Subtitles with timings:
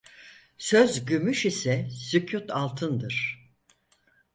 [0.57, 3.41] Söz gümüş ise sükût altındır.